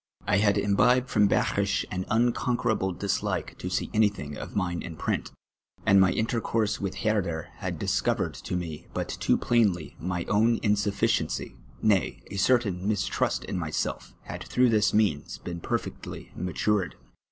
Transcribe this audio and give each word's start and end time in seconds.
I 0.25 0.37
had 0.37 0.57
imbibed 0.57 1.09
from 1.11 1.27
Behrisch 1.27 1.85
an 1.91 2.05
unconquerable 2.09 2.91
dislike 2.91 3.55
to 3.59 3.69
see 3.69 3.91
anything 3.93 4.35
of 4.35 4.55
mine 4.55 4.81
in 4.81 4.95
print, 4.95 5.31
and 5.85 6.01
my 6.01 6.09
intercom 6.11 6.65
se 6.65 6.79
with 6.81 6.95
Herder 6.95 7.49
had 7.57 7.77
discovered 7.77 8.33
to 8.33 8.55
me 8.55 8.87
but 8.95 9.09
too 9.19 9.37
})lainly 9.37 9.93
my 9.99 10.23
o^^^l 10.25 10.59
insufficiency, 10.63 11.55
nay, 11.83 12.23
a 12.31 12.37
certain 12.37 12.87
mistrust 12.87 13.43
in 13.43 13.59
myself 13.59 14.15
had 14.23 14.43
through 14.45 14.69
this 14.69 14.91
means 14.91 15.37
been 15.37 15.59
perfectly 15.59 16.31
matm'cd. 16.35 16.93